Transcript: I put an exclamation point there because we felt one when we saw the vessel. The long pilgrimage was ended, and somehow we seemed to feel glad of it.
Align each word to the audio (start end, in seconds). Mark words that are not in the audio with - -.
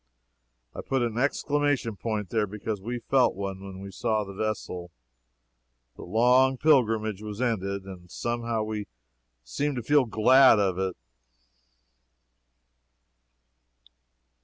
I 0.73 0.81
put 0.81 1.03
an 1.03 1.19
exclamation 1.19 1.95
point 1.95 2.31
there 2.31 2.47
because 2.47 2.81
we 2.81 2.97
felt 2.97 3.35
one 3.35 3.59
when 3.63 3.81
we 3.81 3.91
saw 3.91 4.23
the 4.23 4.33
vessel. 4.33 4.89
The 5.95 6.01
long 6.01 6.57
pilgrimage 6.57 7.21
was 7.21 7.39
ended, 7.39 7.83
and 7.83 8.09
somehow 8.09 8.63
we 8.63 8.87
seemed 9.43 9.75
to 9.75 9.83
feel 9.83 10.05
glad 10.05 10.57
of 10.57 10.79
it. 10.79 10.97